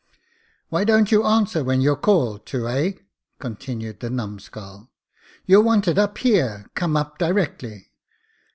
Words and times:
"Why 0.69 0.83
don't 0.83 1.11
you 1.11 1.23
answer 1.27 1.63
when 1.63 1.79
you're 1.79 1.95
called 1.95 2.47
to, 2.47 2.63
heh?" 2.63 2.93
continued 3.39 3.99
the 3.99 4.09
numscull." 4.09 4.89
You're 5.45 5.61
wanted 5.61 5.99
up 5.99 6.17
here! 6.17 6.65
come 6.73 6.97
up 6.97 7.19
directly." 7.19 7.91